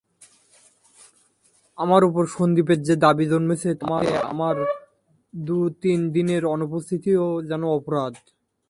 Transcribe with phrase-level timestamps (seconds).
[1.77, 4.55] আমার উপর সন্দীপের যে দাবি জন্মেছে তাতে আমার
[5.33, 8.13] দু-তিন দিনের অনুপস্থিতিও যেন অপরাধ।